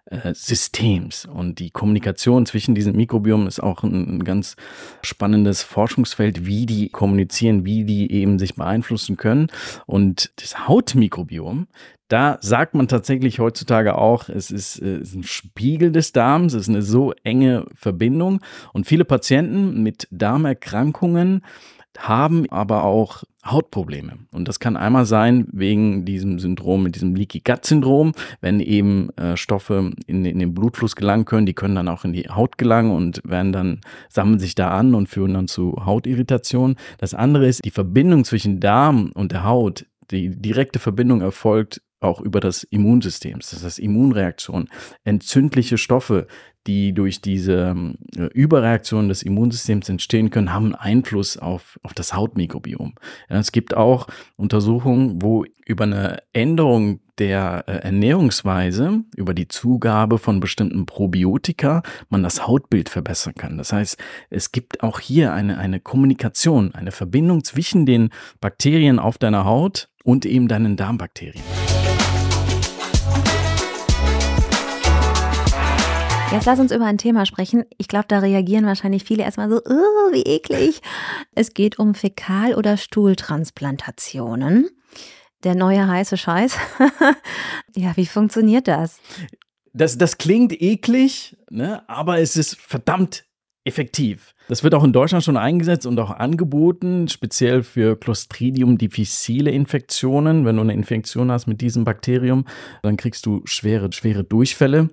äh, 0.06 0.34
Systems. 0.34 1.24
Und 1.24 1.58
die 1.58 1.70
Kommunikation 1.70 2.44
zwischen 2.44 2.74
diesen 2.74 2.94
Mikrobiomen 2.94 3.46
ist 3.46 3.62
auch 3.62 3.82
ein, 3.82 4.18
ein 4.18 4.24
ganz 4.24 4.56
spannendes 5.02 5.62
Forschungsfeld, 5.62 6.44
wie 6.46 6.66
die 6.66 6.90
kommunizieren, 6.90 7.64
wie 7.64 7.84
die 7.84 8.12
eben 8.12 8.38
sich 8.38 8.54
beeinflussen 8.54 9.16
können. 9.16 9.48
Und 9.86 10.32
das 10.36 10.68
Hautmikrobiom, 10.68 11.68
da 12.08 12.36
sagt 12.42 12.74
man 12.74 12.86
tatsächlich 12.86 13.38
heutzutage 13.38 13.96
auch, 13.96 14.28
es 14.28 14.50
ist, 14.50 14.76
es 14.76 14.82
äh, 14.82 14.98
ist, 14.98 15.14
ein 15.14 15.22
Spiegel 15.22 15.90
des 15.90 16.12
Darms, 16.12 16.52
es 16.52 16.62
ist 16.62 16.68
eine 16.68 16.82
so 16.82 17.14
enge 17.24 17.64
Verbindung. 17.74 18.40
Und 18.74 18.86
viele 18.86 19.06
Patienten 19.06 19.82
mit 19.82 20.06
Darmerkrankungen 20.10 21.42
haben 21.98 22.48
aber 22.50 22.84
auch 22.84 23.24
Hautprobleme. 23.44 24.18
Und 24.32 24.48
das 24.48 24.58
kann 24.58 24.76
einmal 24.76 25.04
sein 25.04 25.46
wegen 25.52 26.04
diesem 26.04 26.38
Syndrom, 26.38 26.82
mit 26.82 26.94
diesem 26.94 27.14
Leaky 27.14 27.40
Gut 27.40 27.64
Syndrom, 27.64 28.12
wenn 28.40 28.60
eben 28.60 29.10
äh, 29.16 29.36
Stoffe 29.36 29.92
in, 30.06 30.24
in, 30.24 30.38
den 30.38 30.54
Blutfluss 30.54 30.96
gelangen 30.96 31.26
können, 31.26 31.46
die 31.46 31.52
können 31.52 31.74
dann 31.74 31.88
auch 31.88 32.04
in 32.04 32.12
die 32.12 32.28
Haut 32.28 32.56
gelangen 32.56 32.92
und 32.92 33.20
werden 33.24 33.52
dann, 33.52 33.80
sammeln 34.08 34.38
sich 34.38 34.54
da 34.54 34.70
an 34.70 34.94
und 34.94 35.08
führen 35.08 35.34
dann 35.34 35.48
zu 35.48 35.76
Hautirritation. 35.84 36.76
Das 36.98 37.12
andere 37.12 37.46
ist, 37.46 37.64
die 37.64 37.70
Verbindung 37.70 38.24
zwischen 38.24 38.60
Darm 38.60 39.10
und 39.14 39.32
der 39.32 39.44
Haut, 39.44 39.86
die 40.10 40.30
direkte 40.30 40.78
Verbindung 40.78 41.20
erfolgt 41.20 41.82
auch 42.00 42.20
über 42.20 42.40
das 42.40 42.62
Immunsystem. 42.64 43.38
Das 43.38 43.64
heißt 43.64 43.78
Immunreaktion, 43.78 44.68
entzündliche 45.04 45.78
Stoffe, 45.78 46.26
die 46.66 46.92
durch 46.92 47.20
diese 47.20 47.74
äh, 48.16 48.24
Überreaktion 48.32 49.08
des 49.08 49.22
Immunsystems 49.22 49.88
entstehen 49.88 50.30
können, 50.30 50.52
haben 50.52 50.74
Einfluss 50.74 51.36
auf, 51.36 51.78
auf 51.82 51.94
das 51.94 52.14
Hautmikrobiom. 52.14 52.94
Es 53.28 53.52
gibt 53.52 53.76
auch 53.76 54.06
Untersuchungen, 54.36 55.20
wo 55.20 55.44
über 55.66 55.84
eine 55.84 56.22
Änderung 56.32 57.00
der 57.18 57.64
äh, 57.66 57.72
Ernährungsweise, 57.78 59.04
über 59.16 59.34
die 59.34 59.48
Zugabe 59.48 60.18
von 60.18 60.40
bestimmten 60.40 60.86
Probiotika, 60.86 61.82
man 62.08 62.22
das 62.22 62.46
Hautbild 62.46 62.88
verbessern 62.88 63.34
kann. 63.34 63.58
Das 63.58 63.72
heißt, 63.72 63.98
es 64.30 64.52
gibt 64.52 64.82
auch 64.82 65.00
hier 65.00 65.32
eine, 65.32 65.58
eine 65.58 65.80
Kommunikation, 65.80 66.74
eine 66.74 66.92
Verbindung 66.92 67.44
zwischen 67.44 67.86
den 67.86 68.10
Bakterien 68.40 68.98
auf 68.98 69.18
deiner 69.18 69.44
Haut 69.44 69.88
und 70.02 70.26
eben 70.26 70.48
deinen 70.48 70.76
Darmbakterien. 70.76 71.44
Jetzt 76.34 76.46
lass 76.46 76.58
uns 76.58 76.72
über 76.72 76.84
ein 76.86 76.98
Thema 76.98 77.26
sprechen. 77.26 77.64
Ich 77.78 77.86
glaube, 77.86 78.06
da 78.08 78.18
reagieren 78.18 78.66
wahrscheinlich 78.66 79.04
viele 79.04 79.22
erstmal 79.22 79.48
so, 79.48 79.58
oh, 79.64 80.12
wie 80.12 80.22
eklig. 80.22 80.82
Es 81.32 81.54
geht 81.54 81.78
um 81.78 81.94
Fäkal- 81.94 82.56
oder 82.56 82.76
Stuhltransplantationen. 82.76 84.68
Der 85.44 85.54
neue 85.54 85.86
heiße 85.86 86.16
Scheiß. 86.16 86.56
ja, 87.76 87.96
wie 87.96 88.06
funktioniert 88.06 88.66
das? 88.66 88.98
Das, 89.72 89.96
das 89.96 90.18
klingt 90.18 90.60
eklig, 90.60 91.36
ne? 91.50 91.88
aber 91.88 92.18
es 92.18 92.34
ist 92.34 92.56
verdammt 92.56 93.24
effektiv. 93.62 94.33
Das 94.48 94.62
wird 94.62 94.74
auch 94.74 94.84
in 94.84 94.92
Deutschland 94.92 95.24
schon 95.24 95.38
eingesetzt 95.38 95.86
und 95.86 95.98
auch 95.98 96.10
angeboten, 96.10 97.08
speziell 97.08 97.62
für 97.62 97.96
Clostridium 97.98 98.76
difficile 98.76 99.50
Infektionen. 99.50 100.44
Wenn 100.44 100.56
du 100.56 100.62
eine 100.62 100.74
Infektion 100.74 101.30
hast 101.30 101.46
mit 101.46 101.62
diesem 101.62 101.84
Bakterium, 101.84 102.44
dann 102.82 102.98
kriegst 102.98 103.24
du 103.24 103.40
schwere, 103.44 103.90
schwere 103.92 104.22
Durchfälle. 104.22 104.90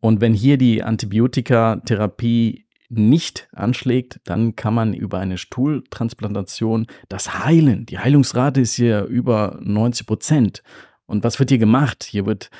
Und 0.00 0.20
wenn 0.20 0.34
hier 0.34 0.58
die 0.58 0.82
Antibiotikatherapie 0.82 2.66
nicht 2.90 3.48
anschlägt, 3.52 4.20
dann 4.24 4.56
kann 4.56 4.74
man 4.74 4.92
über 4.92 5.18
eine 5.18 5.38
Stuhltransplantation 5.38 6.86
das 7.08 7.44
heilen. 7.44 7.86
Die 7.86 7.98
Heilungsrate 7.98 8.60
ist 8.60 8.74
hier 8.74 9.04
über 9.04 9.58
90 9.62 10.06
Prozent. 10.06 10.62
Und 11.06 11.24
was 11.24 11.38
wird 11.38 11.48
hier 11.48 11.58
gemacht? 11.58 12.04
Hier 12.04 12.26
wird 12.26 12.50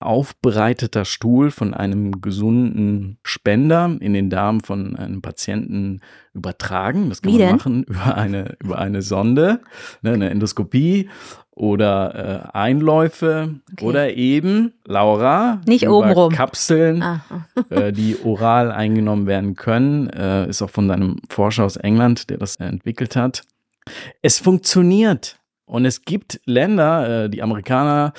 aufbereiteter 0.00 1.04
Stuhl 1.04 1.50
von 1.50 1.74
einem 1.74 2.20
gesunden 2.20 3.18
Spender 3.22 3.96
in 4.00 4.12
den 4.14 4.30
Darm 4.30 4.60
von 4.60 4.96
einem 4.96 5.22
Patienten 5.22 6.00
übertragen. 6.34 7.08
Das 7.10 7.22
kann 7.22 7.32
Wie 7.32 7.38
man 7.38 7.46
denn? 7.48 7.56
machen 7.56 7.82
über 7.84 8.16
eine, 8.16 8.56
über 8.62 8.78
eine 8.78 9.02
Sonde, 9.02 9.60
ne, 10.02 10.12
eine 10.12 10.30
Endoskopie 10.30 11.10
oder 11.50 12.50
äh, 12.54 12.56
Einläufe 12.56 13.56
Okay. 13.72 13.84
oder 13.84 14.14
eben, 14.14 14.72
Laura, 14.86 15.60
Nicht 15.66 15.84
über 15.84 15.98
obenrum. 15.98 16.32
Kapseln, 16.32 17.02
Ah, 17.02 17.20
äh, 17.70 17.92
die 17.92 18.16
oral 18.24 18.72
eingenommen 18.72 19.26
werden 19.26 19.54
können. 19.56 20.08
Äh, 20.10 20.48
ist 20.48 20.62
auch 20.62 20.70
von 20.70 20.90
einem 20.90 21.16
Forscher 21.28 21.64
aus 21.64 21.76
England, 21.76 22.30
der 22.30 22.38
das 22.38 22.56
entwickelt 22.56 23.16
hat. 23.16 23.42
Es 24.22 24.38
funktioniert. 24.38 25.36
Und 25.66 25.84
es 25.84 26.02
gibt 26.04 26.40
Länder, 26.46 27.24
äh, 27.24 27.30
die 27.30 27.42
Amerikaner 27.42 28.12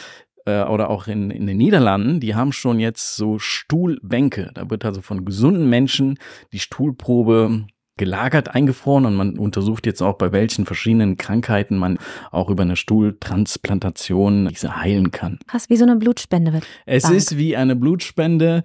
äh, 0.46 0.64
oder 0.64 0.90
auch 0.90 1.08
in, 1.08 1.32
in 1.32 1.48
den 1.48 1.58
Niederlanden, 1.58 2.20
die 2.20 2.36
haben 2.36 2.52
schon 2.52 2.80
jetzt 2.80 3.16
so 3.16 3.40
Stuhlbänke. 3.40 4.52
Da 4.54 4.70
wird 4.70 4.86
also 4.86 5.02
von 5.02 5.26
gesunden 5.26 5.70
Menschen 5.70 6.18
die 6.52 6.60
Stuhlprobe 6.60 7.66
gelagert, 7.98 8.56
eingefroren 8.56 9.06
und 9.06 9.16
man 9.16 9.38
untersucht 9.38 9.86
jetzt 9.86 10.02
auch, 10.02 10.18
bei 10.18 10.32
welchen 10.32 10.66
verschiedenen 10.66 11.18
Krankheiten 11.18 11.78
man 11.78 12.00
auch 12.32 12.50
über 12.50 12.64
eine 12.64 12.76
Stuhltransplantation 12.76 14.48
diese 14.48 14.76
heilen 14.76 15.12
kann. 15.12 15.38
Krass, 15.48 15.70
wie 15.70 15.78
so 15.78 15.84
eine 15.84 15.98
Blutspende. 15.98 16.62
Es 16.86 17.04
Bank. 17.04 17.16
ist 17.16 17.38
wie 17.38 17.56
eine 17.56 17.76
Blutspende. 17.76 18.64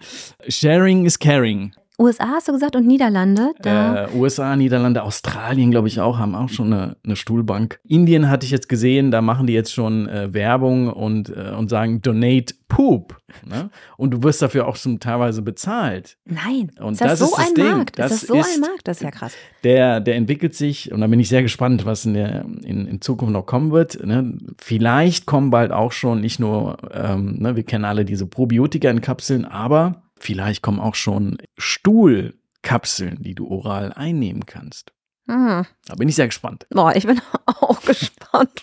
Sharing 0.49 1.05
is 1.05 1.19
caring. 1.19 1.73
USA 1.99 2.27
hast 2.35 2.47
du 2.49 2.53
gesagt 2.53 2.77
und 2.77 2.87
Niederlande. 2.87 3.53
Da 3.63 4.05
Äh, 4.05 4.09
USA, 4.15 4.55
Niederlande, 4.55 5.03
Australien, 5.03 5.71
glaube 5.71 5.89
ich 5.89 5.99
auch, 6.01 6.19
haben 6.19 6.35
auch 6.35 6.51
schon 6.51 6.71
eine, 6.73 6.97
eine 7.05 7.17
Stuhlbank. 7.17 7.81
Indien 7.85 8.29
hatte 8.29 8.45
ich 8.45 8.51
jetzt 8.53 8.69
gesehen, 8.69 9.11
da 9.11 9.23
machen 9.23 9.47
die 9.47 9.55
jetzt 9.55 9.73
schon 9.73 10.07
äh, 10.09 10.35
Werbung 10.35 10.89
und, 10.93 11.31
äh, 11.31 11.53
und 11.57 11.71
sagen 11.71 12.03
Donate 12.03 12.55
Poop. 12.69 13.17
Ne? 13.49 13.71
Und 13.97 14.11
du 14.11 14.23
wirst 14.23 14.43
dafür 14.43 14.67
auch 14.69 14.77
schon 14.77 15.01
teilweise 15.01 15.41
bezahlt. 15.41 16.19
Nein, 16.27 16.71
Und 16.81 16.95
ist 16.95 17.01
das, 17.01 17.19
das 17.19 17.19
so 17.21 17.25
ist 17.27 17.39
das 17.39 17.49
ein 17.49 17.55
Ding. 17.55 17.65
Markt? 17.77 17.99
Das 17.99 18.13
ist 18.13 18.23
das 18.23 18.29
so 18.29 18.35
ist- 18.37 18.55
ein 18.57 18.61
Markt? 18.61 18.81
Das 18.89 18.99
ist 18.99 19.03
ja 19.03 19.11
krass. 19.11 19.33
Der, 19.65 20.01
der 20.01 20.17
entwickelt 20.17 20.55
sich, 20.55 20.93
und 20.93 21.01
da 21.01 21.07
bin 21.07 21.19
ich 21.19 21.29
sehr 21.31 21.43
gespannt, 21.43 21.87
was 21.87 22.05
in, 22.05 22.13
der, 22.15 22.45
in, 22.63 22.87
in 22.87 23.01
Zukunft 23.01 23.33
noch 23.33 23.47
kommen 23.47 23.73
wird. 23.73 24.05
Ne? 24.05 24.37
Vielleicht 24.59 25.25
kommen 25.25 25.51
bald 25.51 25.73
auch 25.73 25.93
schon 25.93 26.21
nicht 26.21 26.41
nur, 26.41 26.77
ähm, 26.93 27.37
ne, 27.39 27.57
wir 27.57 27.63
kennen 27.63 27.85
alle 27.87 28.05
diese 28.05 28.27
Probiotika 28.27 28.91
in 28.91 29.01
Kapseln, 29.01 29.45
aber 29.47 30.03
vielleicht 30.19 30.63
kommen 30.63 30.81
auch 30.81 30.95
schon 30.95 31.39
Stuhlkapseln, 31.59 33.23
die 33.23 33.35
du 33.35 33.49
oral 33.49 33.93
einnehmen 33.93 34.47
kannst. 34.47 34.93
Hm. 35.29 35.65
Da 35.89 35.95
bin 35.97 36.09
ich 36.09 36.15
sehr 36.15 36.27
gespannt. 36.27 36.67
Boah, 36.71 36.95
ich 36.95 37.07
bin 37.07 37.21
auch 37.47 37.81
gespannt. 37.83 38.63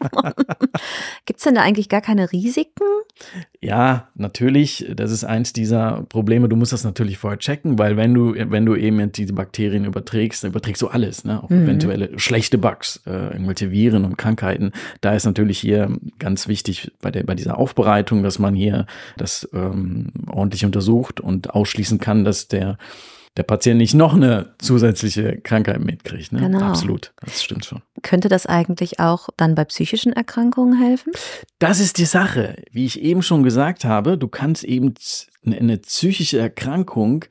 Gibt 1.25 1.39
es 1.39 1.43
denn 1.43 1.55
da 1.55 1.61
eigentlich 1.61 1.89
gar 1.89 2.01
keine 2.01 2.31
Risiken? 2.31 2.83
Ja, 3.61 4.07
natürlich, 4.15 4.85
das 4.95 5.11
ist 5.11 5.23
eins 5.23 5.53
dieser 5.53 6.03
Probleme. 6.09 6.49
Du 6.49 6.55
musst 6.55 6.73
das 6.73 6.83
natürlich 6.83 7.17
vorher 7.17 7.37
checken, 7.39 7.77
weil 7.79 7.97
wenn 7.97 8.13
du, 8.13 8.33
wenn 8.35 8.65
du 8.65 8.75
eben 8.75 9.11
diese 9.11 9.33
Bakterien 9.33 9.85
überträgst, 9.85 10.43
dann 10.43 10.51
überträgst 10.51 10.81
du 10.81 10.87
alles, 10.87 11.23
ne? 11.25 11.43
Auch 11.43 11.49
Mhm. 11.49 11.63
eventuelle 11.63 12.19
schlechte 12.19 12.57
Bugs, 12.57 13.01
äh, 13.05 13.11
irgendwelche 13.33 13.71
Viren 13.71 14.05
und 14.05 14.17
Krankheiten. 14.17 14.71
Da 15.01 15.13
ist 15.13 15.25
natürlich 15.25 15.59
hier 15.59 15.89
ganz 16.19 16.47
wichtig 16.47 16.91
bei 17.01 17.11
der, 17.11 17.23
bei 17.23 17.35
dieser 17.35 17.57
Aufbereitung, 17.57 18.23
dass 18.23 18.39
man 18.39 18.55
hier 18.55 18.85
das 19.17 19.47
ähm, 19.53 20.11
ordentlich 20.27 20.65
untersucht 20.65 21.19
und 21.19 21.51
ausschließen 21.53 21.99
kann, 21.99 22.23
dass 22.23 22.47
der 22.47 22.77
der 23.37 23.43
Patient 23.43 23.77
nicht 23.77 23.95
noch 23.95 24.13
eine 24.13 24.53
zusätzliche 24.59 25.39
Krankheit 25.41 25.79
mitkriegt. 25.79 26.31
Ne? 26.31 26.41
Genau. 26.41 26.65
Absolut, 26.65 27.13
das 27.21 27.43
stimmt 27.43 27.65
schon. 27.65 27.81
Könnte 28.03 28.29
das 28.29 28.45
eigentlich 28.45 28.99
auch 28.99 29.29
dann 29.37 29.55
bei 29.55 29.65
psychischen 29.65 30.13
Erkrankungen 30.13 30.77
helfen? 30.79 31.13
Das 31.59 31.79
ist 31.79 31.97
die 31.97 32.05
Sache. 32.05 32.57
Wie 32.71 32.85
ich 32.85 33.01
eben 33.01 33.23
schon 33.23 33.43
gesagt 33.43 33.85
habe, 33.85 34.17
du 34.17 34.27
kannst 34.27 34.63
eben 34.63 34.93
eine 35.45 35.77
psychische 35.77 36.39
Erkrankung 36.39 37.25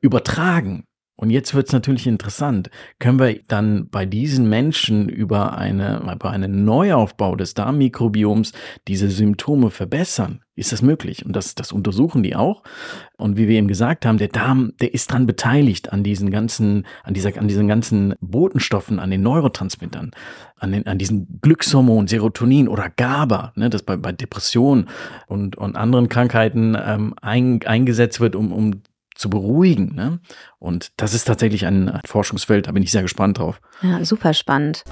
übertragen. 0.00 0.86
Und 1.16 1.30
jetzt 1.30 1.54
wird 1.54 1.68
es 1.68 1.72
natürlich 1.72 2.08
interessant. 2.08 2.70
Können 2.98 3.20
wir 3.20 3.40
dann 3.46 3.88
bei 3.88 4.04
diesen 4.04 4.48
Menschen 4.48 5.08
über, 5.08 5.56
eine, 5.56 6.00
über 6.12 6.30
einen 6.30 6.64
Neuaufbau 6.64 7.36
des 7.36 7.54
Darmmikrobioms 7.54 8.52
diese 8.88 9.08
Symptome 9.08 9.70
verbessern? 9.70 10.40
Ist 10.56 10.72
das 10.72 10.82
möglich? 10.82 11.24
Und 11.24 11.34
das, 11.34 11.54
das 11.54 11.72
untersuchen 11.72 12.22
die 12.22 12.34
auch. 12.34 12.62
Und 13.16 13.36
wie 13.36 13.48
wir 13.48 13.56
eben 13.56 13.68
gesagt 13.68 14.06
haben, 14.06 14.18
der 14.18 14.28
Darm, 14.28 14.72
der 14.80 14.92
ist 14.92 15.10
dran 15.10 15.26
beteiligt 15.26 15.92
an 15.92 16.02
diesen 16.02 16.30
ganzen, 16.30 16.86
an 17.04 17.14
dieser, 17.14 17.36
an 17.38 17.48
diesen 17.48 17.68
ganzen 17.68 18.14
Botenstoffen, 18.20 18.98
an 18.98 19.10
den 19.10 19.22
Neurotransmittern, 19.22 20.12
an, 20.56 20.72
den, 20.72 20.86
an 20.86 20.98
diesen 20.98 21.40
Glückshormonen, 21.40 22.08
Serotonin 22.08 22.68
oder 22.68 22.90
GABA, 22.90 23.52
ne, 23.56 23.70
das 23.70 23.82
bei, 23.82 23.96
bei 23.96 24.12
Depressionen 24.12 24.88
und, 25.26 25.56
und 25.56 25.76
anderen 25.76 26.08
Krankheiten 26.08 26.76
ähm, 26.80 27.14
ein, 27.20 27.60
eingesetzt 27.64 28.20
wird, 28.20 28.36
um, 28.36 28.52
um 28.52 28.82
zu 29.14 29.30
beruhigen. 29.30 29.94
Ne? 29.94 30.20
Und 30.58 30.92
das 30.96 31.14
ist 31.14 31.24
tatsächlich 31.24 31.66
ein, 31.66 32.00
Forschungsfeld, 32.06 32.66
da 32.66 32.72
bin 32.72 32.82
ich 32.82 32.90
sehr 32.90 33.02
gespannt 33.02 33.38
drauf. 33.38 33.60
Ja, 33.82 34.04
super 34.04 34.34
spannend. 34.34 34.84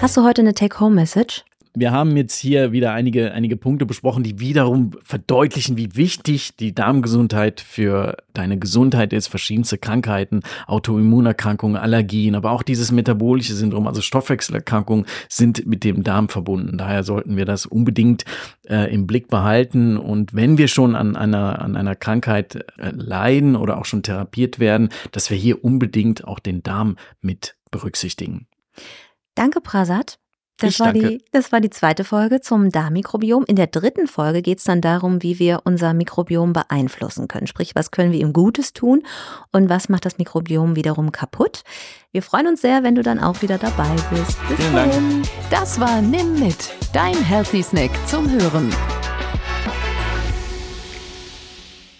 Hast 0.00 0.16
du 0.16 0.24
heute 0.24 0.42
eine 0.42 0.54
Take-Home-Message? 0.54 1.44
Wir 1.74 1.92
haben 1.92 2.16
jetzt 2.16 2.36
hier 2.36 2.72
wieder 2.72 2.92
einige, 2.92 3.32
einige 3.32 3.56
Punkte 3.56 3.86
besprochen, 3.86 4.24
die 4.24 4.40
wiederum 4.40 4.90
verdeutlichen, 5.02 5.76
wie 5.76 5.94
wichtig 5.94 6.56
die 6.56 6.74
Darmgesundheit 6.74 7.60
für 7.60 8.16
deine 8.32 8.58
Gesundheit 8.58 9.12
ist. 9.12 9.28
Verschiedenste 9.28 9.78
Krankheiten, 9.78 10.40
Autoimmunerkrankungen, 10.66 11.76
Allergien, 11.76 12.34
aber 12.34 12.50
auch 12.50 12.64
dieses 12.64 12.90
metabolische 12.90 13.54
Syndrom, 13.54 13.86
also 13.86 14.00
Stoffwechselerkrankungen, 14.00 15.06
sind 15.28 15.64
mit 15.64 15.84
dem 15.84 16.02
Darm 16.02 16.28
verbunden. 16.28 16.76
Daher 16.76 17.04
sollten 17.04 17.36
wir 17.36 17.44
das 17.44 17.66
unbedingt 17.66 18.24
äh, 18.68 18.92
im 18.92 19.06
Blick 19.06 19.28
behalten. 19.28 19.96
Und 19.96 20.34
wenn 20.34 20.58
wir 20.58 20.66
schon 20.66 20.96
an 20.96 21.14
einer, 21.14 21.62
an 21.62 21.76
einer 21.76 21.94
Krankheit 21.94 22.56
äh, 22.78 22.90
leiden 22.90 23.54
oder 23.54 23.78
auch 23.78 23.84
schon 23.84 24.02
therapiert 24.02 24.58
werden, 24.58 24.88
dass 25.12 25.30
wir 25.30 25.36
hier 25.36 25.64
unbedingt 25.64 26.24
auch 26.24 26.40
den 26.40 26.64
Darm 26.64 26.96
mit 27.20 27.54
berücksichtigen. 27.70 28.48
Danke, 29.36 29.60
Prasad. 29.60 30.18
Das 30.60 30.80
war, 30.80 30.92
die, 30.92 31.22
das 31.32 31.52
war 31.52 31.60
die 31.60 31.70
zweite 31.70 32.04
Folge 32.04 32.40
zum 32.40 32.70
Darmmikrobiom. 32.70 33.44
In 33.46 33.56
der 33.56 33.66
dritten 33.66 34.06
Folge 34.06 34.42
geht 34.42 34.58
es 34.58 34.64
dann 34.64 34.80
darum, 34.80 35.22
wie 35.22 35.38
wir 35.38 35.60
unser 35.64 35.94
Mikrobiom 35.94 36.52
beeinflussen 36.52 37.28
können. 37.28 37.46
Sprich, 37.46 37.74
was 37.74 37.90
können 37.90 38.12
wir 38.12 38.20
ihm 38.20 38.32
Gutes 38.32 38.72
tun 38.72 39.02
und 39.52 39.68
was 39.68 39.88
macht 39.88 40.04
das 40.04 40.18
Mikrobiom 40.18 40.76
wiederum 40.76 41.12
kaputt. 41.12 41.62
Wir 42.12 42.22
freuen 42.22 42.48
uns 42.48 42.60
sehr, 42.60 42.82
wenn 42.82 42.94
du 42.94 43.02
dann 43.02 43.20
auch 43.20 43.42
wieder 43.42 43.58
dabei 43.58 43.94
bist. 44.10 44.36
Bis 44.48 44.56
Vielen 44.56 44.74
dahin. 44.74 45.22
Dank. 45.22 45.28
Das 45.50 45.80
war 45.80 46.00
Nimm 46.02 46.38
mit, 46.40 46.74
dein 46.92 47.14
Healthy 47.14 47.62
Snack 47.62 47.90
zum 48.06 48.30
Hören. 48.30 48.70